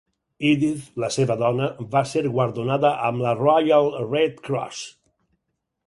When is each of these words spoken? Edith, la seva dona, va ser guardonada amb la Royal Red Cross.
Edith, 0.51 0.87
la 1.03 1.09
seva 1.15 1.35
dona, 1.41 1.67
va 1.93 2.03
ser 2.13 2.23
guardonada 2.37 2.93
amb 3.11 3.25
la 3.27 3.37
Royal 3.43 3.95
Red 4.15 4.45
Cross. 4.49 4.85